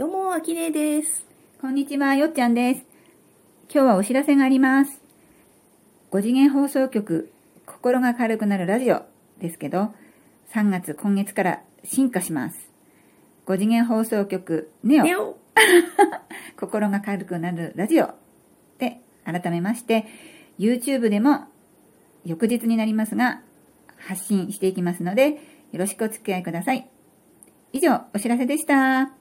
[0.00, 1.26] どうも、あきねです。
[1.60, 2.80] こんにちは、よっちゃんです。
[3.70, 4.98] 今日はお知らせがあります。
[6.10, 7.30] 5次元放送局、
[7.66, 9.02] 心が軽くなるラジオ
[9.40, 9.92] ですけど、
[10.54, 12.70] 3月今月から進化します。
[13.44, 15.36] 5次元放送局、ネオ、ネオ
[16.58, 18.14] 心が軽くなるラジオ
[18.78, 20.06] で改めまして、
[20.58, 21.44] YouTube でも
[22.24, 23.42] 翌日になりますが、
[23.98, 25.32] 発信していきますので、
[25.72, 26.88] よろしくお付き合いください。
[27.74, 29.19] 以上、お知らせでした。